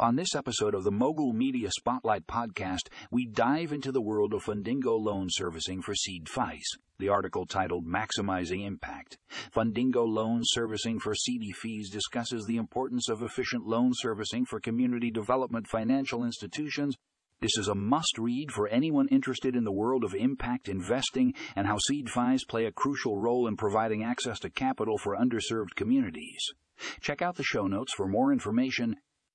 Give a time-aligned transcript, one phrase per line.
[0.00, 4.42] On this episode of the Mogul Media Spotlight podcast, we dive into the world of
[4.42, 6.64] Fundingo loan servicing for CDFIs.
[6.98, 9.18] The article titled Maximizing Impact.
[9.54, 15.66] Fundingo Loan Servicing for CDFIs discusses the importance of efficient loan servicing for community development
[15.68, 16.96] financial institutions.
[17.42, 21.66] This is a must read for anyone interested in the world of impact investing and
[21.66, 26.40] how CDFIs play a crucial role in providing access to capital for underserved communities.
[27.02, 28.96] Check out the show notes for more information